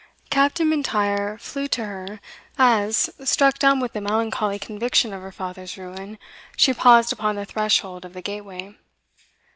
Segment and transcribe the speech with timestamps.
[0.31, 2.19] Captain M'Intyre flew to her,
[2.57, 6.17] as, struck dumb with the melancholy conviction of her father's ruin,
[6.57, 8.75] she paused upon the threshold of the gateway.